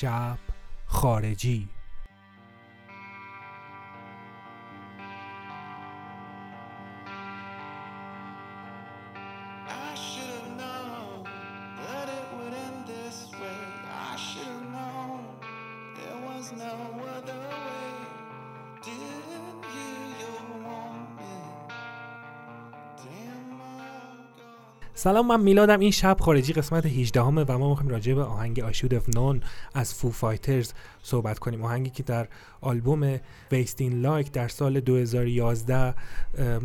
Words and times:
شب 0.00 0.38
خارجی. 0.86 1.68
سلام 25.00 25.26
من 25.26 25.40
میلادم. 25.40 25.80
این 25.80 25.90
شب 25.90 26.16
خارجی 26.20 26.52
قسمت 26.52 26.86
18 26.86 27.22
اُمه 27.22 27.44
و 27.48 27.58
ما 27.58 27.68
می‌خوایم 27.68 27.90
راجع 27.90 28.14
به 28.14 28.22
آهنگ 28.22 28.60
I 28.60 28.65
Should 28.65 28.94
Have 28.94 29.16
Known 29.16 29.40
از 29.74 29.94
Foo 29.94 30.10
Fighters 30.10 30.72
صحبت 31.02 31.38
کنیم. 31.38 31.64
آهنگی 31.64 31.90
که 31.90 32.02
در 32.02 32.28
آلبوم 32.60 33.20
Wasting 33.52 34.00
Light 34.00 34.32
در 34.32 34.48
سال 34.48 34.80
2011 34.80 35.94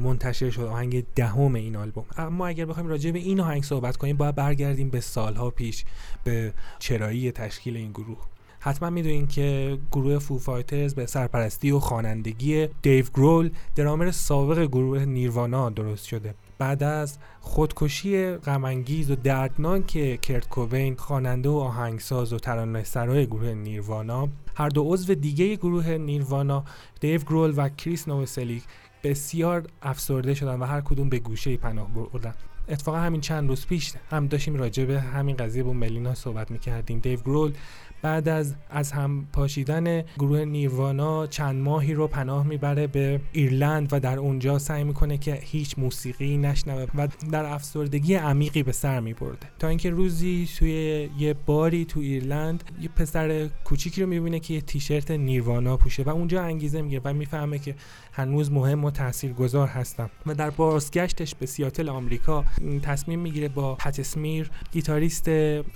منتشر 0.04 0.50
شد. 0.50 0.62
آهنگ 0.62 1.06
دهم 1.16 1.56
این 1.56 1.76
آلبوم. 1.76 2.06
اما 2.18 2.48
اگر 2.48 2.66
بخوایم 2.66 2.90
راجع 2.90 3.12
به 3.12 3.20
این 3.20 3.40
آهنگ 3.40 3.64
صحبت 3.64 3.98
کنیم 3.98 4.18
باید 4.18 4.36
برگردیم 4.36 4.90
به 4.90 5.00
سالها 5.00 5.50
پیش 5.50 5.86
به 6.24 6.54
چرایی 6.80 7.32
تشکیل 7.32 7.78
این 7.78 7.92
گروه. 7.92 8.18
حتما 8.60 8.90
می‌دونین 8.90 9.28
که 9.28 9.78
گروه 9.92 10.20
Foo 10.20 10.40
Fighters 10.40 10.96
به 10.96 11.06
سرپرستی 11.06 11.72
و 11.72 11.80
خوانندگی 11.80 12.68
دیو 12.82 13.06
گرول 13.14 13.50
درامر 13.76 14.12
سابق 14.12 14.66
گروه 14.66 15.06
نیروانا 15.06 15.70
درست 15.70 16.06
شده. 16.06 16.34
بعد 16.58 16.84
از 16.84 17.18
خودکشی 17.40 18.32
غم‌انگیز 18.32 19.12
و 19.12 19.16
دردناک 19.16 20.22
کرت 20.22 20.50
کوبین 20.50 20.96
خواننده 20.96 21.50
و 21.50 21.56
آهنگساز 21.56 22.34
و 22.34 22.40
ترانه 22.40 22.84
سرای 22.84 23.26
گروه 23.26 23.54
نیروانا 23.54 24.30
هر 24.56 24.70
دو 24.70 24.84
عضو 24.94 25.16
دیگه 25.16 25.56
گروه 25.56 25.90
نیروانا 25.90 26.64
دیو 27.00 27.22
گرول 27.22 27.54
و 27.58 27.70
کریس 27.70 28.08
نوسلیک 28.08 28.64
بسیار 29.04 29.68
افسرده 29.82 30.34
شدن 30.34 30.60
و 30.60 30.66
هر 30.66 30.82
کدوم 30.82 31.10
به 31.10 31.20
گوشه 31.20 31.58
پناه 31.58 31.88
بردن. 31.94 32.34
اتفاقا 32.70 32.98
همین 32.98 33.22
چند 33.22 33.50
روز 33.50 33.66
پیش 33.66 33.94
هم 34.12 34.28
داشتیم 34.28 34.56
راجع 34.56 34.86
به 34.86 35.02
همین 35.02 35.36
قضیه 35.36 35.64
با 35.64 35.74
ملینا 35.74 36.16
صحبت 36.16 36.52
می‌کردیم. 36.52 37.00
دیو 37.00 37.20
گرول 37.20 37.54
بعد 38.02 38.30
از 38.30 38.56
از 38.70 38.92
هم 38.92 39.28
پاشیدن 39.34 40.02
گروه 40.02 40.46
نیروانا 40.46 41.28
چند 41.28 41.64
ماهی 41.64 41.94
رو 41.94 42.08
پناه 42.08 42.48
می‌بره 42.48 42.88
به 42.88 43.22
ایرلند 43.32 43.90
و 43.92 44.00
در 44.00 44.20
اونجا 44.20 44.60
سعی 44.60 44.84
می‌کنه 44.84 45.18
که 45.18 45.40
هیچ 45.42 45.80
موسیقی 45.80 46.38
نشنوه 46.38 46.86
و 46.96 47.08
در 47.32 47.46
افسردگی 47.46 48.16
عمیقی 48.16 48.64
به 48.64 48.72
سر 48.72 49.00
میبرده. 49.00 49.48
تا 49.60 49.68
اینکه 49.68 49.90
روزی 49.90 50.50
توی 50.58 51.10
یه 51.18 51.34
باری 51.46 51.86
تو 51.86 52.00
ایرلند 52.00 52.64
یه 52.82 52.90
پسر 52.90 53.50
کوچیکی 53.64 54.02
رو 54.02 54.08
می‌بینه 54.08 54.40
که 54.40 54.54
یه 54.54 54.62
تیشرت 54.62 55.12
نیروانا 55.12 55.78
پوشه 55.78 56.04
و 56.04 56.10
اونجا 56.10 56.44
انگیزه 56.44 56.82
می‌گیره 56.82 57.02
و 57.06 57.14
می‌فهمه 57.14 57.60
که 57.60 57.76
هنوز 58.12 58.52
مهم 58.52 58.86
و 58.86 58.92
تاثیرگذار 58.92 59.68
هستم. 59.68 60.10
و 60.26 60.34
در 60.34 60.50
بازگشتش 60.50 61.36
به 61.36 61.46
سیاتل 61.46 61.90
آمریکا 61.90 62.46
تصمیم 62.82 63.20
می‌گیره 63.20 63.50
با 63.50 63.76
پت 63.76 64.00
اسمیر 64.00 64.50
گیتاریست 64.72 65.30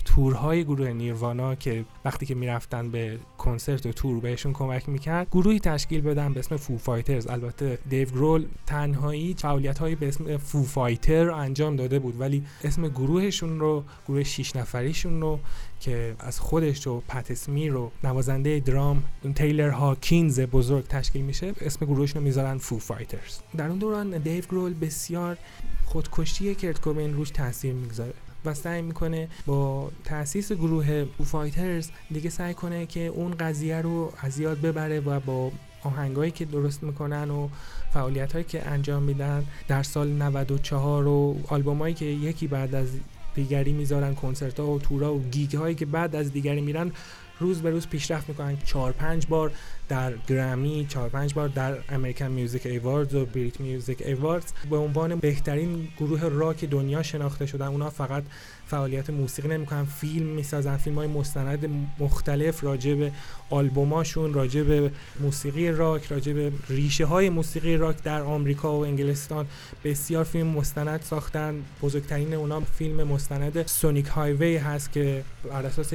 تورهای 0.06 0.64
گروه 0.64 0.90
نیروانا 0.90 1.56
که 1.56 1.86
که 2.26 2.36
می‌رفتن 2.36 2.92
به 2.92 3.20
کنسرت 3.38 3.86
و 3.86 3.92
تور 3.92 4.20
بهشون 4.20 4.54
کمک 4.54 4.90
می‌کرد 4.90 5.28
گروهی 5.32 5.60
تشکیل 5.60 6.02
بدن 6.02 6.34
به 6.34 6.40
اسم 6.40 6.58
فو 6.58 6.78
فایترز 6.78 7.28
البته 7.28 7.78
دیو 7.90 8.10
گرول 8.10 8.46
تنهایی 8.66 9.36
فعالیت 9.38 9.80
هایی 9.80 9.96
به 9.96 10.08
اسم 10.08 10.38
فو 10.38 10.64
فایتر 10.64 11.32
انجام 11.32 11.76
داده 11.76 12.00
بود 12.00 12.20
ولی 12.20 12.44
اسم 12.64 12.88
گروهشون 12.88 13.60
رو 13.60 13.84
گروه 14.08 14.24
6 14.24 14.56
نفریشون 14.56 15.22
رو 15.22 15.40
که 15.80 16.16
از 16.20 16.40
خودش 16.40 16.88
و 16.88 17.00
پت 17.08 17.32
اسمیر 17.32 17.76
و 17.76 17.92
نوازنده 18.04 18.60
درام 18.60 19.04
تیلر 19.36 19.70
هاکینز 19.70 20.40
بزرگ 20.40 20.88
تشکیل 20.88 21.22
میشه 21.22 21.54
اسم 21.62 21.86
گروهشون 21.86 22.22
رو 22.22 22.26
می‌ذارن 22.26 22.58
فو 22.58 22.80
فایترز 22.80 23.40
در 23.58 23.68
اون 23.68 23.78
دوران 23.78 24.18
دیو 24.18 24.44
گرول 24.46 24.74
بسیار 24.74 25.38
خودکشی 25.86 26.56
کرت 26.56 26.82
کوبین 26.82 27.14
روش 27.14 27.30
تاثیر 27.30 27.74
می‌گذاره. 27.74 28.14
و 28.46 28.54
سعی 28.54 28.82
می‌کنه 28.82 29.28
با 29.46 29.92
تاسیس 30.04 30.52
گروه 30.52 31.06
فایترز 31.26 31.90
دیگه 32.12 32.30
سعی 32.30 32.54
کنه 32.54 32.86
که 32.86 33.08
اون 33.08 33.32
قضیه 33.32 33.82
رو 33.82 34.14
از 34.22 34.40
یاد 34.40 34.62
ببره 34.62 35.00
و 35.00 35.20
با 35.20 35.52
آهنگایی 35.84 36.32
که 36.32 36.46
درست 36.46 36.84
می‌کنن 36.84 37.32
و 37.32 37.48
فعالیت 37.94 38.34
هایی 38.34 38.46
که 38.46 38.68
انجام 38.68 39.04
میدن 39.04 39.46
در 39.68 39.84
سال 39.84 40.08
94 40.08 41.08
و 41.08 41.36
آلبومایی 41.48 41.94
که 41.94 42.06
یکی 42.06 42.48
بعد 42.48 42.76
از 42.76 42.88
دیگری 43.36 43.74
می‌ذارن 43.74 44.16
کنسرت 44.16 44.60
ها 44.60 44.68
و 44.68 44.80
تورا 44.80 45.16
و 45.16 45.24
gig 45.32 45.56
هایی 45.56 45.76
که 45.76 45.86
بعد 45.86 46.16
از 46.16 46.34
دیگری 46.34 46.62
میرن 46.62 46.92
روز 47.40 47.62
به 47.62 47.70
روز 47.70 47.88
پیشرفت 47.88 48.30
می‌کنن. 48.30 48.58
چهار 48.66 48.92
پنج 48.92 49.28
بار 49.28 49.52
در 49.90 50.14
گرمی 50.28 50.86
چهار 50.90 51.10
پنج 51.10 51.34
بار 51.34 51.48
در 51.48 51.78
American 51.90 52.28
Music 52.28 52.66
Awards 52.66 53.16
و 53.16 53.26
Brit 53.26 53.60
Music 53.60 54.02
Awards 54.06 54.54
به 54.70 54.78
عنوان 54.78 55.16
بهترین 55.16 55.88
گروه 55.98 56.22
راک 56.24 56.66
دنیا 56.66 57.04
شناخته 57.04 57.46
شدن 57.46 57.68
اونا 57.68 57.90
فقط 57.90 58.24
فعالیت 58.68 59.10
موسیقی 59.10 59.48
نمی‌کنن 59.48 59.86
فیلم 59.86 60.26
می‌سازن 60.26 60.78
فیلم 60.78 60.96
های 60.96 61.08
مستند 61.08 61.70
مختلف 62.00 62.64
راجع 62.64 62.94
به 62.94 63.12
آلبوماشون 63.50 64.34
راجع 64.34 64.64
به 64.64 64.92
موسیقی 65.20 65.72
راک 65.72 66.06
راجع 66.06 66.34
به 66.34 66.52
ریشه 66.70 67.06
های 67.06 67.30
موسیقی 67.30 67.78
راک 67.78 68.04
در 68.04 68.22
آمریکا 68.22 68.80
و 68.80 68.86
انگلستان. 68.86 69.48
بسیار 69.84 70.24
فیلم 70.24 70.48
مستند 70.48 71.02
ساختن. 71.02 71.64
بزرگترین 71.82 72.34
اونا 72.34 72.60
فیلم 72.60 73.04
مستند 73.04 73.68
Sonic 73.68 74.06
Highways 74.06 74.58
هست 74.58 74.92
که 74.92 75.24
بر 75.50 75.66
اساس 75.66 75.94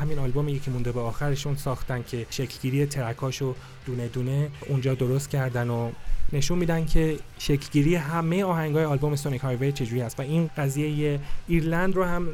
همین 0.00 0.18
آلبوم 0.18 0.48
یکی 0.48 0.70
مونده 0.70 0.92
به 0.92 1.00
آخرشون 1.00 1.56
ساختن 1.56 2.02
که 2.02 2.26
شکلگیری 2.30 2.86
track 3.32 3.46
اشو 3.46 3.54
دونه 3.86 4.08
دونه 4.08 4.50
اونجا 4.68 4.94
درست 4.94 5.30
کردن 5.30 5.70
و 5.70 5.90
نشون 6.32 6.58
میدن 6.58 6.86
که 6.86 7.18
شکلگیری 7.38 7.94
همه 7.94 8.44
آهنگای 8.44 8.84
آلبوم 8.84 9.16
Sonic 9.16 9.40
Highways 9.40 9.72
چجوری 9.72 10.00
هست 10.00 10.20
و 10.20 10.22
این 10.22 10.50
قضیه 10.56 11.20
ایرلند 11.48 11.96
رو 11.96 12.04
هم 12.04 12.28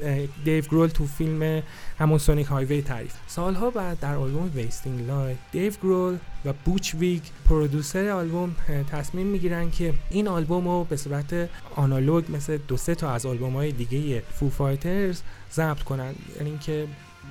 دیو 0.44 0.64
گرول 0.64 0.88
تو 0.88 1.06
فیلم 1.06 1.62
همون 1.98 2.18
Sonic 2.18 2.46
Highways 2.46 2.82
تعریف 2.82 3.12
سالها 3.26 3.70
بعد 3.70 4.00
در 4.00 4.14
آلبوم 4.14 4.50
Wasting 4.54 5.06
Light 5.06 5.34
دیو 5.52 5.72
گرول 5.82 6.18
و 6.44 6.52
بوچ 6.64 6.94
ویگ 6.94 7.22
producer 7.44 8.08
آلبوم 8.08 8.56
تصمیم 8.90 9.26
می‌گیرن 9.26 9.70
که 9.70 9.94
این 10.10 10.28
آلبوم 10.28 10.68
رو 10.68 10.84
به 10.84 10.96
صورت 10.96 11.48
آنالوگ 11.76 12.24
مثل 12.28 12.58
دو 12.68 12.76
سه 12.76 12.94
تا 12.94 13.10
از 13.10 13.26
آلبوم 13.26 13.56
های 13.56 13.72
دیگه 13.72 14.22
فو 14.32 14.50
فایترز 14.50 15.22
ضبط 15.52 15.82
کنن. 15.82 16.14
یعنی 16.36 16.50
اینکه 16.50 16.86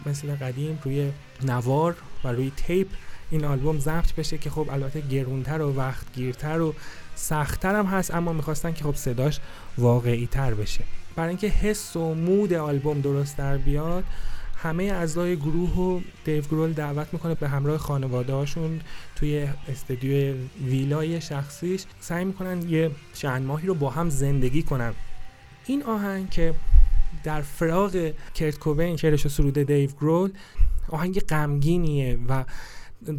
مثل 0.06 0.36
قدیم 0.36 0.80
روی 0.84 1.12
نوار 1.46 1.96
و 2.24 2.28
روی 2.28 2.52
tape 2.56 2.88
این 3.30 3.46
آلبوم 3.46 3.80
ضبط 3.80 4.14
بشه 4.14 4.38
که 4.38 4.50
خب 4.50 4.70
البته 4.70 5.02
گرونتر 5.02 5.62
و 5.62 5.76
وقت 5.76 6.14
گیرتر 6.14 6.62
و 6.62 6.74
سختتر 7.16 7.76
هم 7.76 7.86
هست 7.86 8.14
اما 8.14 8.34
می‌خواستن 8.34 8.74
که 8.74 8.84
خب 8.84 8.96
صداش 8.96 9.40
واقعی 9.78 10.28
تر 10.28 10.54
بشه. 10.54 10.84
برای 11.16 11.30
اینکه 11.30 11.48
حس 11.48 11.96
و 11.96 12.14
mood 12.14 12.54
آلبوم 12.54 13.02
درست 13.02 13.38
در 13.38 13.58
بیاد 13.58 14.04
همه 14.64 14.84
اعضای 14.84 15.36
گروه 15.36 15.76
و 15.76 16.02
دیو 16.26 16.42
گرول 16.42 16.74
دعوت 16.74 17.08
می‌کنه 17.14 17.36
به 17.36 17.48
همراه 17.50 17.78
خانواده 17.78 18.34
هاشون 18.34 18.82
توی 19.16 19.48
استودیو 19.68 20.36
ویلای 20.66 21.22
شخصیش 21.22 21.84
سعی 22.00 22.26
می‌کنن 22.26 22.70
یه 22.70 22.92
چند 23.14 23.46
ماهی 23.46 23.68
رو 23.68 23.74
با 23.74 23.90
هم 23.90 24.10
زندگی 24.10 24.64
کنن. 24.64 24.94
این 25.66 25.84
آهنگ 25.84 26.30
که 26.30 26.54
در 27.24 27.42
فراغ 27.42 28.12
کرت 28.36 28.60
کوبین 28.60 28.98
شعرش 28.98 29.26
و 29.26 29.30
سروده 29.30 29.64
دیو 29.64 29.90
گرول 30.02 30.32
آهنگ 30.90 31.20
غمگینیه 31.20 32.20
و 32.30 32.44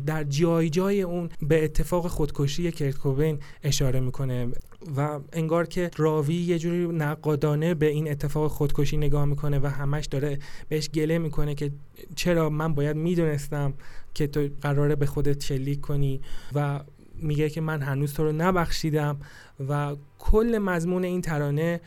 در 0.07 0.25
جای 0.25 0.71
جای 0.71 1.03
اون 1.03 1.29
به 1.43 1.65
اتفاق 1.65 2.07
خودکشی 2.07 2.73
کرت 2.73 2.99
کوبین 2.99 3.39
اشاره 3.63 4.01
می‌کنه 4.01 4.49
و 4.97 5.21
انگار 5.33 5.67
که 5.67 5.91
راوی 5.97 6.35
یه 6.35 6.59
جوری 6.59 6.87
نقادانه 6.87 7.75
به 7.75 7.87
این 7.87 8.11
اتفاق 8.11 8.51
خودکشی 8.51 8.97
نگاه 8.97 9.25
می‌کنه 9.25 9.59
و 9.59 9.67
همش 9.67 10.07
داره 10.07 10.39
بهش 10.69 10.89
گله 10.89 11.19
می‌کنه 11.19 11.55
که 11.55 11.71
چرا 12.15 12.51
من 12.51 12.75
باید 12.75 12.97
می‌دونستم 12.97 13.75
که 14.15 14.27
تو 14.27 14.49
قراره 14.61 14.97
به 14.97 15.07
خودت 15.07 15.45
شلیک 15.45 15.81
کنی 15.81 16.21
و 16.55 16.81
میگه 17.23 17.51
که 17.51 17.61
من 17.61 17.83
هنوز 17.83 18.15
تو 18.15 18.25
رو 18.25 18.33
نبخشیدم 18.33 19.21
و 19.69 19.97
کل 20.19 20.59
مضمون 20.59 21.05
این 21.05 21.21
ترانه 21.21 21.81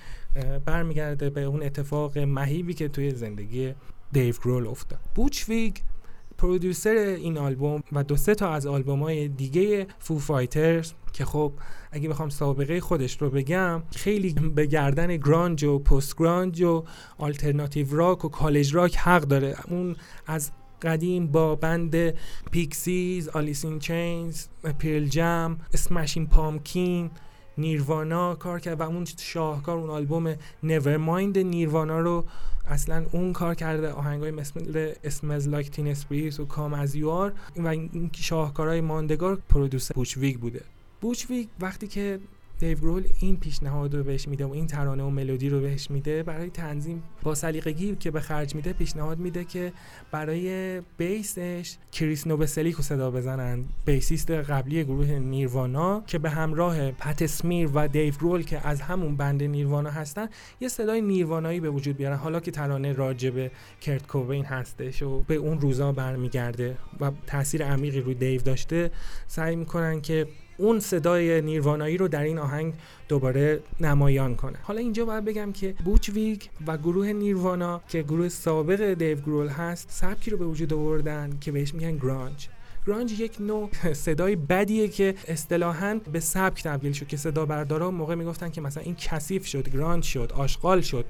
برمیگرده 0.66 1.30
به 1.30 1.44
اون 1.44 1.64
اتفاق 1.64 2.18
مهیبی 2.18 2.74
که 2.74 2.88
توی 2.88 3.12
زندگی 3.12 3.74
دیو 4.12 4.36
گرول 4.46 4.68
افتاد. 4.68 5.00
بوچویگ 5.16 5.76
پرودوسر 6.42 7.18
این 7.20 7.38
آلبوم 7.38 7.84
و 7.92 8.04
دو 8.04 8.16
سه 8.16 8.36
تا 8.36 8.50
از 8.50 8.66
آلبوم 8.66 9.04
های 9.04 9.28
دیگه 9.28 9.88
فو 10.00 10.20
فایترز 10.20 10.94
که 11.14 11.26
خب 11.26 11.54
اگه 11.92 12.10
بخوام 12.10 12.30
سابقه 12.30 12.82
خودش 12.82 13.22
رو 13.22 13.30
بگم 13.30 13.84
خیلی 13.96 14.34
به 14.34 14.66
گردن 14.66 15.18
گرانج 15.18 15.64
و 15.64 15.80
پست 15.80 16.18
گرانج 16.18 16.62
و 16.62 16.84
alternative 17.18 17.96
rock 17.96 18.26
و 18.26 18.30
college 18.30 18.76
rock 18.76 18.98
حق 18.98 19.22
داره. 19.22 19.56
اون 19.68 19.96
از 20.28 20.52
قدیم 20.82 21.28
با 21.28 21.56
band 21.56 21.96
پیکسیز، 22.52 23.30
Alice 23.30 23.65
in 23.65 23.80
Chains، 23.80 24.48
Pearl 24.78 25.06
Jam، 25.06 25.58
Smashing 25.74 26.28
Pumpkins 26.28 27.12
نیروانا 27.58 28.36
کار 28.36 28.60
کرد 28.60 28.80
و 28.80 28.84
اون 28.84 29.06
شاهکار 29.20 29.78
اون 29.78 29.90
آلبوم 29.90 30.36
Nevermind 30.98 31.38
نیروانا 31.38 32.00
رو 32.00 32.26
اصلا 32.68 33.06
اون 33.12 33.34
کار 33.34 33.56
کرده. 33.56 33.92
آهنگای 33.92 34.32
مثل 34.32 34.94
Smells 35.04 35.48
Like 35.48 35.72
Teen 35.72 35.88
Spirit 35.88 36.40
و 36.40 36.46
Come 36.46 36.74
As 36.74 36.96
You 36.96 37.15
Are 37.15 37.34
و 37.58 37.68
این 37.68 38.10
شاهکارهای 38.14 38.82
ماندگار 38.82 39.36
producer 39.50 39.94
بوچ 39.94 40.20
ویگ 40.20 40.40
بوده. 40.40 40.62
بوچ 41.02 41.28
ویگ 41.28 41.48
وقتی 41.60 41.88
که 41.88 42.20
دیو 42.62 42.78
گرول 42.78 43.04
این 43.20 43.38
پیشنهاد 43.38 43.96
رو 43.96 44.04
بهش 44.04 44.28
میده 44.28 44.46
و 44.46 44.52
این 44.52 44.68
ترانه 44.68 45.04
و 45.04 45.10
ملودی 45.10 45.50
رو 45.50 45.62
بهش 45.62 45.92
میده. 45.92 46.24
برای 46.24 46.50
تنظیم 46.50 47.04
با 47.24 47.36
سلیقگی 47.36 47.96
که 47.96 48.12
به 48.12 48.20
خرج 48.20 48.56
میده 48.56 48.74
پیشنهاد 48.74 49.20
میده 49.20 49.44
که 49.44 49.74
برای 50.12 50.82
بیسش 50.98 51.78
کریس 51.92 52.28
نوبسلیک 52.28 52.76
رو 52.76 52.84
صدا 52.84 53.12
بزنن. 53.12 53.64
بیسیست 53.86 54.32
قبلی 54.32 54.84
گروه 54.84 55.12
نیروانا 55.12 56.04
که 56.08 56.20
به 56.20 56.30
همراه 56.30 56.92
پت 56.92 57.22
اسمیر 57.22 57.70
و 57.74 57.88
دیو 57.88 58.14
گرول 58.14 58.44
که 58.44 58.68
از 58.68 58.82
همون 58.82 59.18
بند 59.18 59.44
نیروانا 59.44 59.90
هستن 59.90 60.30
یه 60.60 60.68
صدای 60.68 61.02
نیروانایی 61.02 61.60
به 61.60 61.70
وجود 61.70 61.98
بیارن. 61.98 62.18
حالا 62.18 62.40
که 62.40 62.52
ترانه 62.52 62.94
راجب 62.94 63.52
کرت 63.82 64.08
کوبین 64.08 64.46
هستش 64.46 65.04
و 65.04 65.22
به 65.22 65.36
اون 65.36 65.62
روزا 65.62 65.92
برمیگرده 65.92 66.78
و 67.00 67.12
تاثیر 67.28 67.66
عمیقی 67.66 68.02
روی 68.02 68.16
دیو 68.16 68.42
داشته 68.42 68.92
سعی 69.28 69.56
می‌کنن 69.56 70.02
که 70.02 70.28
اون 70.62 70.80
صدای 70.80 71.42
نیروانایی 71.42 71.98
رو 71.98 72.08
در 72.08 72.24
این 72.24 72.38
آهنگ 72.38 72.74
دوباره 73.08 73.60
نمایان 73.80 74.36
کنه. 74.36 74.58
حالا 74.64 74.80
اینجا 74.80 75.06
باید 75.06 75.26
بگم 75.26 75.52
که 75.52 75.74
بوچویک 75.86 76.50
و 76.68 76.78
گروه 76.78 77.14
نیروانا 77.14 77.82
که 77.88 78.02
گروه 78.02 78.30
سابق 78.30 78.94
دیو 78.94 79.18
گرول 79.18 79.48
هست 79.48 79.88
سبکی 79.92 80.32
رو 80.32 80.38
به 80.38 80.46
وجود 80.46 80.74
آوردن 80.74 81.38
که 81.42 81.52
بهش 81.52 81.74
میگن 81.74 81.98
گرانج. 81.98 82.48
گرانج 82.88 83.20
یک 83.20 83.38
نوع 83.40 83.70
صدای 83.94 84.36
بدیه 84.36 84.88
که 84.88 85.16
اصطلاحا 85.28 86.00
به 86.12 86.20
سبک 86.20 86.64
تبدیل 86.64 86.92
شد 86.92 87.08
که 87.08 87.18
صدا 87.18 87.46
بردارا 87.46 87.92
موقع 87.92 88.16
می‌گفتن 88.16 88.50
که 88.50 88.62
مثلا 88.62 88.84
این 88.84 88.96
کثیف 88.96 89.46
شد 89.46 89.70
گرانج 89.70 90.04
شد 90.04 90.32
آشغال 90.36 90.82
شد. 90.82 91.06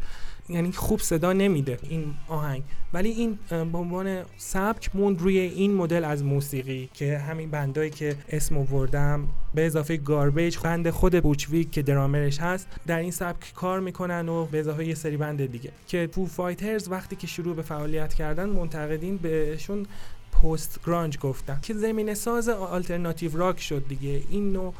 یعنی 0.53 0.71
خوب 0.71 0.99
صدا 0.99 1.33
نمیده 1.33 1.79
این 1.89 2.13
آهنگ. 2.27 2.63
ولی 2.93 3.09
این 3.09 3.39
به 3.49 3.77
عنوان 3.77 4.23
سبک 4.37 4.89
موند 4.93 5.21
روی 5.21 5.37
این 5.39 5.73
مدل 5.73 6.05
از 6.05 6.23
موسیقی 6.23 6.89
که 6.93 7.17
همین 7.17 7.51
بندایی 7.51 7.89
که 7.89 8.15
اسم 8.29 8.57
آوردم 8.57 9.27
به 9.55 9.65
اضافه 9.65 9.97
Garbage 9.97 10.57
band 10.57 10.89
خود 10.89 11.23
بوچ 11.23 11.51
ویگ 11.51 11.71
که 11.71 11.81
درامرش 11.81 12.39
هست 12.39 12.67
در 12.87 12.99
این 12.99 13.11
سبک 13.11 13.53
کار 13.53 13.79
می‌کنن 13.79 14.29
و 14.29 14.45
به 14.45 14.59
اضافه 14.59 14.85
یه 14.85 14.95
سری 14.95 15.17
band 15.17 15.51
دیگه. 15.51 15.71
که 15.87 16.09
فو 16.11 16.25
فایترز 16.25 16.87
وقتی 16.91 17.15
که 17.15 17.27
شروع 17.27 17.55
به 17.55 17.61
فعالیت 17.61 18.13
کردن 18.13 18.49
منتقدین 18.49 19.17
بهشون 19.17 19.85
post-grunge 20.31 21.17
گفتن. 21.17 21.59
که 21.61 21.73
زمینه 21.73 22.13
ساز 22.13 22.49
alternative 22.49 23.37
rock 23.37 23.61
شد 23.61 23.85
دیگه. 23.87 24.21
این 24.29 24.53
نوع 24.53 24.73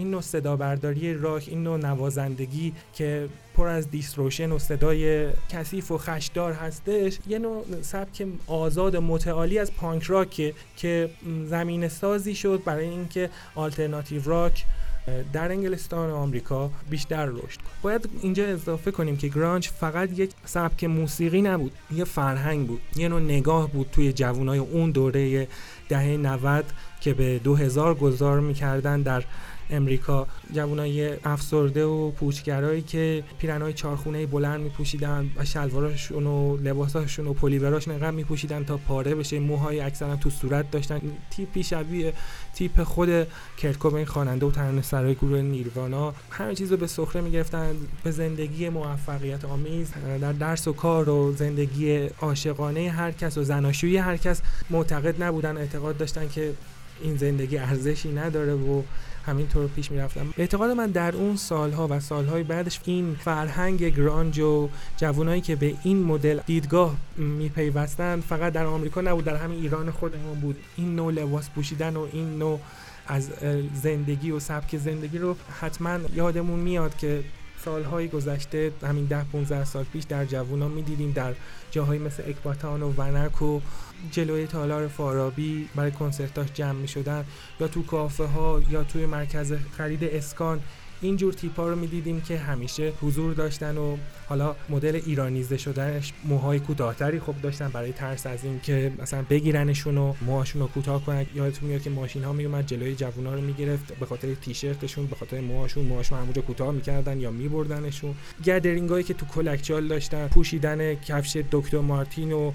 این 0.00 0.10
نوع 0.10 0.20
صدا 0.20 0.56
برداری 0.56 1.14
راک 1.14 1.44
این 1.48 1.62
نوع 1.62 1.78
نوازندگی 1.78 2.72
که 2.94 3.28
پر 3.56 3.68
از 3.68 3.90
distortion 3.90 4.52
و 4.52 4.58
صدای 4.58 5.30
کثیف 5.48 5.90
و 5.90 5.98
خشدار 5.98 6.52
هستش 6.52 7.18
یه 7.28 7.38
نوع 7.38 7.64
سبک 7.82 8.26
آزاد 8.46 8.96
متعالی 8.96 9.58
از 9.58 9.72
punk 9.74 10.02
rock 10.02 10.54
که 10.76 11.10
زمین 11.46 11.88
سازی 11.88 12.34
شد 12.34 12.62
برای 12.64 12.88
اینکه 12.88 13.30
آلترناتیو 13.54 14.22
راک 14.24 14.64
در 15.32 15.52
انگلستان 15.52 16.10
و 16.10 16.14
آمریکا 16.14 16.70
بیشتر 16.90 17.26
رشد 17.26 17.58
کنه. 17.58 17.70
باید 17.82 18.08
اینجا 18.22 18.46
اضافه 18.46 18.90
کنیم 18.90 19.16
که 19.16 19.28
گرانج 19.28 19.68
فقط 19.68 20.18
یک 20.18 20.30
سبک 20.44 20.84
موسیقی 20.84 21.42
نبود 21.42 21.72
یه 21.94 22.04
فرهنگ 22.04 22.66
بود 22.66 22.80
یه 22.96 23.08
نوع 23.08 23.20
نگاه 23.20 23.72
بود 23.72 23.88
توی 23.92 24.12
جوانای 24.12 24.58
اون 24.58 24.90
دوره 24.90 25.48
دهه 25.88 26.16
90 26.16 26.64
که 27.00 27.14
به 27.14 27.38
2000 27.38 27.94
گذار 27.94 28.40
می‌کردن 28.40 29.02
در 29.02 29.24
امریکا. 29.70 30.26
جوانای 30.54 31.16
افسرده 31.24 31.84
و 31.84 32.10
پوچگرایی 32.10 32.82
که 32.82 33.24
پیرنهای 33.38 33.72
چارخونه 33.72 34.26
بلند 34.26 34.60
میپوشیدن 34.60 35.30
و 35.36 35.44
شلواراشون 35.44 36.26
و 36.26 36.56
لباساشون 36.56 37.26
و 37.26 37.32
پلیوراشون 37.32 37.94
انقدر 37.94 38.10
میپوشیدن 38.10 38.64
تا 38.64 38.76
پاره 38.76 39.14
بشه. 39.14 39.38
موهای 39.38 39.80
اکثرا 39.80 40.16
تو 40.16 40.30
صورت 40.30 40.70
داشتن. 40.70 41.00
تیپی 41.30 41.62
شبیه 41.62 42.12
تیپ 42.54 42.82
خود 42.82 43.26
کرکوبین 43.56 44.04
خواننده 44.04 44.46
و 44.46 44.50
ترانه 44.50 44.82
سرای 44.82 45.14
گروه 45.14 45.42
نیروانا. 45.42 46.14
همه 46.30 46.54
چیز 46.54 46.70
رو 46.70 46.76
به 46.76 46.86
سخره 46.86 47.22
می‌گرفتن. 47.22 47.76
به 48.04 48.10
زندگی 48.10 48.68
موفقیت 48.68 49.44
آمیز 49.44 49.92
در 50.20 50.32
درس 50.32 50.68
و 50.68 50.72
کار 50.72 51.08
و 51.08 51.32
زندگی 51.32 51.96
عاشقانه 52.20 52.90
هر 52.90 53.12
کس 53.12 53.38
و 53.38 53.44
زناشویی 53.44 53.96
هر 53.96 54.16
کس 54.16 54.42
معتقد 54.70 55.22
نبودن. 55.22 55.56
اعتقاد 55.56 55.96
داشتن 55.96 56.28
که 56.28 56.52
این 57.02 57.16
زندگی 57.16 57.58
ارزشی 57.58 58.12
نداره 58.12 58.54
و 58.54 58.82
همینطور 59.26 59.66
پیش 59.66 59.90
می‌رفتم. 59.90 60.34
اعتقاد 60.38 60.70
من 60.70 60.90
در 60.90 61.16
اون 61.16 61.36
سالها 61.36 61.88
و 61.90 62.00
سالهای 62.00 62.42
بعدش 62.42 62.80
این 62.84 63.16
فرهنگ 63.20 63.84
گرانج 63.84 64.40
و 64.40 64.68
جوانایی 64.96 65.40
که 65.40 65.56
به 65.56 65.74
این 65.82 66.02
مدل 66.02 66.40
دیدگاه 66.46 66.96
میپیوستن 67.16 68.20
فقط 68.20 68.52
در 68.52 68.66
آمریکا 68.66 69.00
نبود 69.00 69.24
در 69.24 69.36
همین 69.36 69.60
ایران 69.60 69.90
خودمون 69.90 70.40
بود. 70.40 70.56
این 70.76 70.96
نوع 70.96 71.12
لباس 71.12 71.50
پوشیدن 71.50 71.96
و 71.96 72.06
این 72.12 72.38
نوع 72.38 72.60
از 73.06 73.30
زندگی 73.82 74.30
و 74.30 74.40
سبک 74.40 74.76
زندگی 74.76 75.18
رو 75.18 75.36
حتما 75.60 75.98
یادمون 76.14 76.58
میاد 76.58 76.96
که 76.96 77.24
سالهای 77.64 78.08
گذشته 78.08 78.72
همین 78.82 79.04
ده 79.04 79.24
15 79.24 79.64
سال 79.64 79.84
پیش 79.84 80.04
در 80.04 80.24
جوونا 80.24 80.68
می‌دیدیم 80.68 81.12
در 81.12 81.34
جاهایی 81.70 82.00
مثل 82.00 82.22
اکباتان 82.26 82.82
و 82.82 82.92
ونک 82.98 83.42
و 83.42 83.60
جلوی 84.10 84.46
تالار 84.46 84.88
فارابی 84.88 85.68
برای 85.74 85.90
کنسرتاش 85.90 86.52
جمع 86.54 86.72
می 86.72 86.88
شدن 86.88 87.24
یا 87.60 87.68
تو 87.68 87.82
کافه 87.82 88.24
ها 88.24 88.62
یا 88.70 88.84
توی 88.84 89.06
مرکز 89.06 89.52
خرید 89.76 90.04
اسکان 90.04 90.60
اینجور 91.00 91.32
تیپا 91.32 91.68
رو 91.68 91.76
می‌دیدیم 91.76 92.20
که 92.20 92.38
همیشه 92.38 92.92
حضور 93.02 93.34
داشتن 93.34 93.76
و 93.76 93.96
حالا 94.28 94.56
مدل 94.68 95.00
ایرانیزه 95.06 95.56
شدنش 95.56 96.12
موهای 96.24 96.58
کوتاهتری 96.58 97.20
خب 97.20 97.34
داشتن 97.42 97.68
برای 97.68 97.92
ترس 97.92 98.26
از 98.26 98.44
این 98.44 98.60
که 98.60 98.92
مثلا 98.98 99.24
بگیرنشون 99.30 99.98
و 99.98 100.14
موهاشون 100.26 100.62
رو 100.62 100.68
کوتاه 100.68 101.04
کنن. 101.04 101.26
یادتون 101.34 101.68
میاد 101.68 101.82
که 101.82 101.90
ماشین 101.90 102.24
ها 102.24 102.32
میومد 102.32 102.66
جلوی 102.66 102.94
جوونا 102.94 103.34
رو 103.34 103.40
می‌گرفت 103.40 103.98
به 103.98 104.06
خاطر 104.06 104.34
تیشرتشون 104.34 105.06
به 105.06 105.16
خاطر 105.16 105.40
موهاشون. 105.40 105.84
موهاشون 105.84 106.18
همونجا 106.18 106.42
کوتاه 106.42 106.72
می‌کردن 106.72 107.20
یا 107.20 107.30
میبردنشون. 107.30 108.14
گدرینگ 108.44 108.90
هایی 108.90 109.04
که 109.04 109.14
تو 109.14 109.26
کلکچال 109.26 109.88
داشتن 109.88 110.28
پوشیدن 110.28 110.94
کفش 110.94 111.36
دکتر 111.50 111.78
مارتین 111.78 112.32
و 112.32 112.52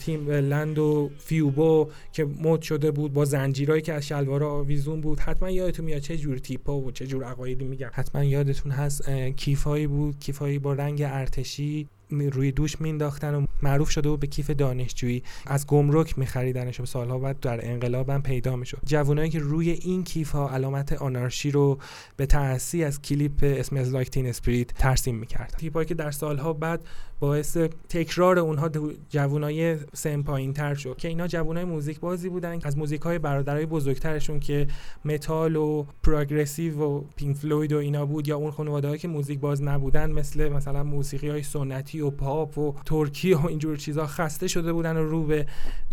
تیم 0.00 0.30
لند 0.30 0.78
و 0.78 1.10
فیوبو 1.18 1.88
که 2.12 2.24
مد 2.24 2.62
شده 2.62 2.90
بود 2.90 3.12
با 3.12 3.24
زنجیرهایی 3.24 3.82
که 3.82 3.92
از 3.92 4.06
شلوارا 4.06 4.50
آویزون 4.50 5.00
بود. 5.00 5.20
حتما 5.20 5.50
یادتون 5.50 5.84
میاد 5.84 6.00
چه 6.00 6.16
جور 6.16 6.38
تیپا 6.38 6.76
و 6.76 6.90
چه 6.90 7.06
جور 7.06 7.24
عقایدی 7.24 7.64
میگم. 7.64 7.90
حتما 7.92 8.24
یادتون 8.24 8.72
هست 8.72 9.10
کیفایی 9.36 9.86
بود. 9.86 10.18
کیفایی 10.20 10.58
با 10.58 10.72
رنگ 10.72 11.02
ارتشی 11.06 11.88
روی 12.10 12.52
دوش 12.52 12.80
مینداختن 12.80 13.34
و 13.34 13.46
معروف 13.62 13.90
شده 13.90 14.08
بود 14.08 14.20
به 14.20 14.26
کیف 14.26 14.50
دانشجویی. 14.50 15.22
از 15.46 15.66
گمرک 15.66 16.18
میخریدنش 16.18 16.80
و 16.80 16.86
سالها 16.86 17.18
بعد 17.18 17.40
در 17.40 17.66
انقلاب 17.66 18.10
هم 18.10 18.22
پیدا 18.22 18.56
می‌شد. 18.56 18.78
جوانایی 18.86 19.30
که 19.30 19.38
روی 19.38 19.70
این 19.70 20.04
کیف 20.04 20.30
ها 20.30 20.50
علامت 20.50 20.92
آنارشی 20.92 21.50
رو 21.50 21.78
به 22.16 22.26
تأسی 22.26 22.84
از 22.84 23.02
کلیپ 23.02 23.32
Smells 23.42 23.92
Like 23.92 24.10
Teen 24.10 24.26
Spirit 24.26 24.72
ترسیم 24.72 25.14
می‌کرد 25.14 25.54
تیپایی 25.58 25.86
که 25.86 25.94
در 25.94 26.10
سالها 26.10 26.52
بعد 26.52 26.80
باعث 27.20 27.56
تکرار 27.88 28.38
اونها 28.38 28.70
جوانای 29.08 29.76
سن 29.92 30.22
پایین 30.22 30.52
تر 30.52 30.74
شد 30.74 30.96
که 30.96 31.08
اینا 31.08 31.26
جوانای 31.26 31.64
موزیک 31.64 32.00
بازی 32.00 32.28
بودن 32.28 32.58
از 32.64 32.78
موزیک 32.78 33.00
های 33.00 33.18
برادرای 33.18 33.66
بزرگترشون 33.66 34.40
که 34.40 34.66
متال 35.04 35.56
و 35.56 35.84
progressive 36.02 36.82
و 36.82 37.04
پینک 37.16 37.36
فلوید 37.36 37.72
و 37.72 37.76
اینا 37.76 38.06
بود 38.06 38.28
یا 38.28 38.36
اون 38.36 38.50
خانواده 38.50 38.98
که 38.98 39.08
موزیک 39.08 39.40
باز 39.40 39.62
نبودن 39.62 40.10
مثل 40.10 40.48
مثلا 40.48 40.84
موسیقی 40.84 41.28
های 41.28 41.42
سنتی 41.42 42.00
و 42.00 42.10
پاپ 42.10 42.58
و 42.58 42.74
ترکی 42.84 43.34
و 43.34 43.46
اینجور 43.46 43.76
چیزا 43.76 44.06
خسته 44.06 44.48
شده 44.48 44.72
بودن 44.72 44.96
و 44.96 45.10
رو 45.10 45.24
به 45.24 45.46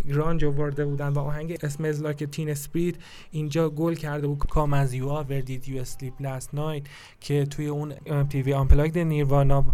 grunge 0.07 0.45
آورده 0.45 0.85
بودن 0.85 1.09
و 1.09 1.19
آهنگ 1.19 1.57
Smells 1.63 2.01
Like 2.01 2.23
Teen 2.23 2.49
Spirit 2.49 2.95
اینجا 3.31 3.69
گل 3.69 3.93
کرده 3.93 4.27
بود. 4.27 4.37
Come 4.37 4.73
As 4.73 4.93
You 4.93 5.09
Are 5.09 5.21
Where 5.21 5.41
Did 5.41 5.69
You 5.69 5.81
Sleep 5.81 6.13
Last 6.19 6.55
Night 6.55 6.83
که 7.19 7.45
توی 7.45 7.67
اون 7.67 7.93
MTV 8.29 8.41
Unplugged 8.41 8.97
نیروانا 8.97 9.65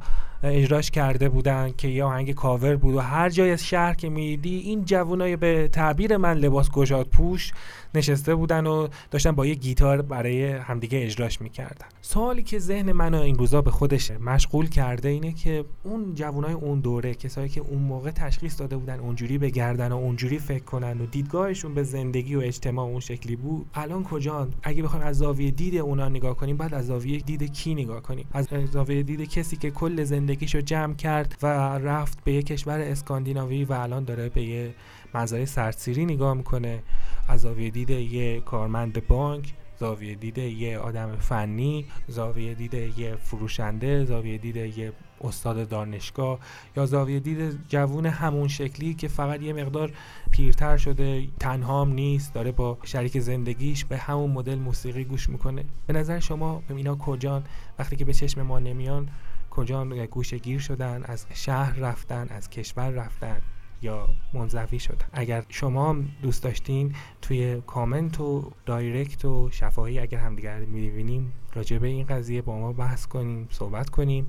اجراش 0.44 0.92
کرده 0.92 1.30
بودن 1.30 1.72
که 1.78 1.88
یه 1.88 2.04
آهنگ 2.04 2.32
کاور 2.32 2.76
بود 2.76 2.96
و 2.96 3.00
هر 3.00 3.30
جای 3.30 3.52
از 3.52 3.66
شهر 3.66 3.94
که 3.94 4.10
میدیدی 4.10 4.58
این 4.58 4.86
جوانای 4.86 5.36
به 5.36 5.68
تعبیر 5.68 6.18
من 6.18 6.38
لباس 6.38 6.72
گشاد 6.72 7.08
پوش 7.08 7.52
نشسته 7.96 8.36
بودن 8.36 8.68
و 8.68 8.88
داشتن 9.12 9.32
با 9.32 9.46
یه 9.46 9.54
گیتار 9.56 10.02
برای 10.02 10.52
همدیگه 10.52 11.06
اجراش 11.06 11.42
می‌کردن. 11.42 11.86
سوالی 12.02 12.44
که 12.44 12.60
ذهن 12.60 12.92
منو 12.92 13.22
این 13.22 13.36
روزا 13.36 13.62
به 13.62 13.72
خودش 13.72 14.12
مشغول 14.12 14.70
کرده 14.70 15.10
اینه 15.10 15.34
که 15.34 15.66
اون 15.84 16.16
جوانای 16.16 16.54
اون 16.54 16.80
دوره 16.80 17.16
کسایی 17.16 17.50
که 17.50 17.62
اون 17.62 17.82
موقع 17.82 18.12
تشخیص 18.12 18.60
داده 18.60 18.78
بودن 18.78 19.00
اونجوری 19.00 19.38
بگردن 19.38 19.92
و 19.92 19.96
اونجوری 19.96 20.40
فکر 20.40 20.64
کنن 20.64 21.02
و 21.02 21.06
دیدگاهشون 21.06 21.74
به 21.74 21.84
زندگی 21.84 22.36
و 22.36 22.40
اجتماع 22.40 22.86
اون 22.86 23.00
شکلی 23.00 23.36
بود 23.36 23.66
الان 23.74 24.04
کجا 24.04 24.48
اگه 24.64 24.84
بخوایم 24.84 25.06
از 25.06 25.18
زاویه 25.18 25.52
دید 25.52 25.76
اونا 25.76 26.10
نگاه 26.10 26.36
کنیم 26.36 26.58
بعد 26.58 26.74
از 26.74 26.88
زاویه 26.88 27.20
دید 27.20 27.54
کی 27.54 27.76
نگاه 27.76 28.02
کنیم؟ 28.02 28.26
از 28.32 28.48
زاویه 28.72 29.04
دید 29.04 29.30
کسی 29.30 29.58
که 29.58 29.72
کل 29.72 30.04
زندگیشو 30.32 30.62
جمع 30.62 30.94
کرد 30.94 31.38
و 31.42 31.48
رفت 31.78 32.24
به 32.24 32.34
یه 32.34 32.44
کشور 32.44 32.80
اسکاندیناوی 32.80 33.66
و 33.66 33.74
الان 33.74 34.04
داره 34.04 34.30
به 34.30 34.42
یه 34.42 34.74
مزایای 35.14 35.46
سرسیری 35.46 36.06
نگاه 36.06 36.34
می‌کنه. 36.34 36.84
از 37.28 37.42
زاویه 37.42 37.70
دید 37.70 37.90
یه 37.90 38.42
کارمند 38.42 39.08
بانک 39.08 39.54
زاویه 39.80 40.16
دید 40.16 40.38
یه 40.38 40.78
آدم 40.78 41.16
فنی 41.16 41.86
زاویه 42.08 42.54
دید 42.54 42.74
یه 42.74 43.16
فروشنده 43.16 44.06
زاویه 44.06 44.38
دید 44.38 44.56
یه 44.56 44.94
استاد 45.22 45.70
دانشگاه 45.70 46.40
یا 46.78 46.86
زاویه 46.86 47.20
دید 47.20 47.60
جوون 47.68 48.06
همون 48.06 48.48
شکلی 48.48 48.94
که 48.94 49.08
فقط 49.08 49.42
یه 49.42 49.54
مقدار 49.54 49.92
پیرتر 50.32 50.78
شده 50.78 51.28
تنهام 51.40 51.94
نیست 51.94 52.34
داره 52.34 52.52
با 52.52 52.78
شریک 52.84 53.20
زندگیش 53.20 53.86
به 53.86 53.98
همون 53.98 54.32
مدل 54.32 54.56
موسیقی 54.56 55.04
گوش 55.04 55.30
می‌کنه. 55.30 55.64
به 55.88 55.94
نظر 55.94 56.20
شما 56.20 56.64
اینا 56.70 56.96
کجان؟ 56.96 57.44
وقتی 57.80 57.96
که 57.96 58.06
به 58.06 58.14
چشم 58.14 58.42
ما 58.42 58.60
نمیان 58.60 59.10
کجان 59.52 60.06
گوشه 60.06 60.38
گیر 60.38 60.60
شدن 60.60 61.04
از 61.04 61.26
شهر 61.34 61.80
رفتن 61.80 62.28
از 62.30 62.50
کشور 62.50 62.90
رفتن 62.90 63.42
یا 63.82 64.10
منزوی 64.34 64.80
شدن. 64.80 65.06
اگر 65.14 65.46
شما 65.50 65.96
دوست 66.22 66.44
داشتین 66.44 66.96
توی 67.22 67.62
کامنت 67.68 68.20
و 68.20 68.52
direct 68.66 69.26
و 69.26 69.50
شفاهی 69.52 70.00
اگر 70.00 70.18
همدیگر 70.18 70.60
می‌بینیم 70.60 71.34
راجع 71.54 71.78
به 71.78 71.88
این 71.88 72.06
قضیه 72.06 72.42
با 72.42 72.60
ما 72.60 72.74
بحث 72.74 73.06
کنیم 73.06 73.48
صحبت 73.52 73.90
کنیم 73.90 74.28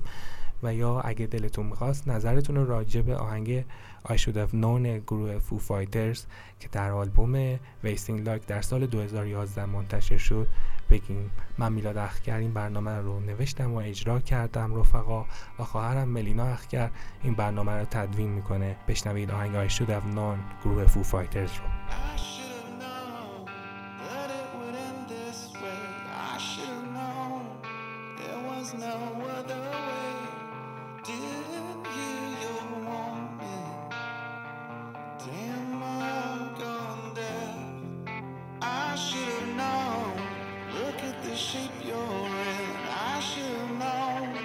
و 0.63 0.73
یا 0.73 0.99
اگه 0.99 1.25
دلتون 1.25 1.65
می‌خواست 1.65 2.07
نظرتون 2.07 2.65
راجع 2.65 3.01
به 3.01 3.15
آهنگ 3.15 3.65
I 4.05 4.13
Should 4.13 4.35
Have 4.35 4.53
Known 4.53 4.85
گروه 5.07 5.39
فو 5.39 5.57
فایترز 5.59 6.25
که 6.59 6.67
در 6.71 6.91
آلبوم 6.91 7.55
Wasting 7.55 8.09
Light 8.09 8.45
در 8.45 8.61
سال 8.61 8.85
2011 8.85 9.65
منتشر 9.65 10.17
شد. 10.17 10.47
بگیم 10.89 11.31
من 11.57 11.73
میلاد 11.73 11.97
اخگر 11.97 12.37
این 12.37 12.53
برنامه 12.53 12.91
رو 12.91 13.19
نوشتم 13.19 13.73
و 13.73 13.77
اجرا 13.77 14.19
کردم 14.19 14.79
رفقا. 14.79 15.25
و 15.59 15.63
خواهرم 15.63 16.09
ملینا 16.09 16.45
اخگر 16.45 16.89
این 17.23 17.33
برنامه 17.33 17.71
رو 17.71 17.85
تدوین 17.85 18.29
می‌کنه. 18.29 18.75
بشنوید 18.87 19.31
آهنگ 19.31 19.69
I 19.69 19.71
Should 19.71 19.89
Have 19.89 20.15
Known 20.15 20.63
گروه 20.63 20.85
فو 20.85 21.03
فایترز 21.03 21.51
رو. 21.51 22.32
should've 39.23 39.55
known. 39.55 40.13
Look 40.73 40.99
at 41.03 41.23
the 41.23 41.35
shape 41.35 41.71
you're 41.85 41.95
in. 41.95 42.77
I 42.89 43.19
should've 43.19 43.71
known, 43.83 44.37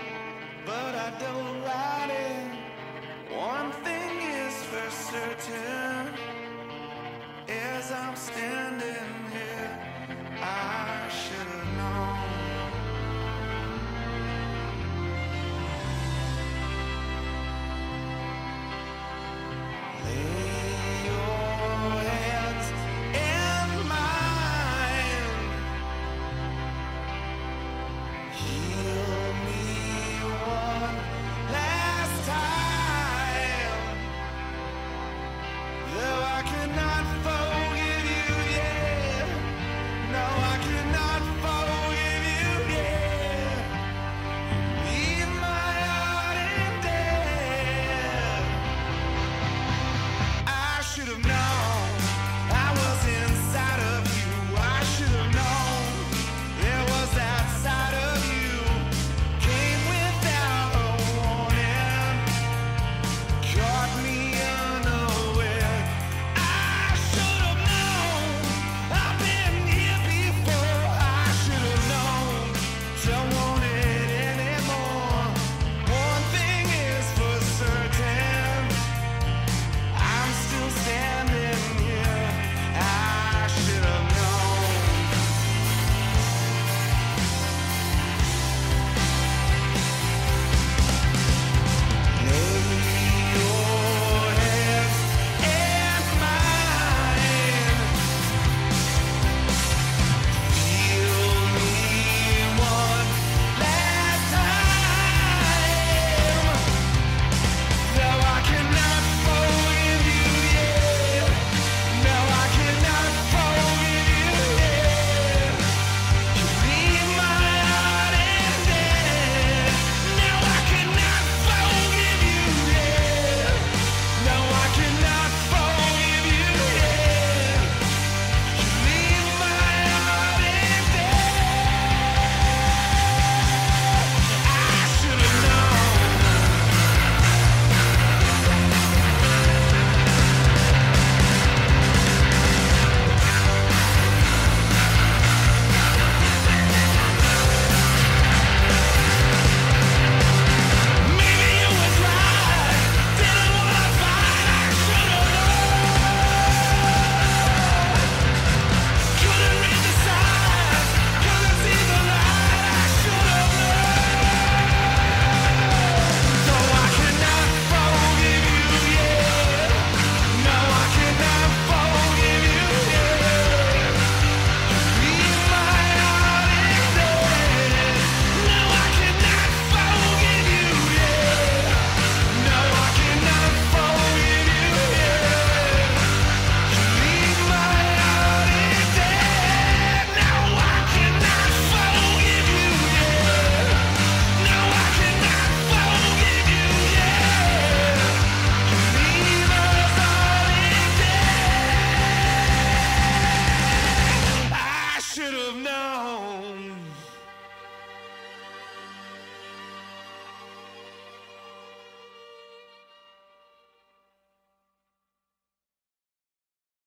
but 0.67 0.93
I 1.07 1.11
don't 1.19 1.63
ride 1.63 2.11
it. 2.11 3.37
One 3.37 3.73
thing 3.85 4.13
is 4.45 4.55
for 4.71 4.91
certain, 4.91 6.15
as 7.49 7.93
I'm 7.93 8.17
standing. 8.17 8.98